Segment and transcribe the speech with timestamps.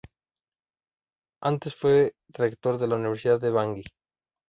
[1.43, 3.83] Antes fue rector de la Universidad de Bangui.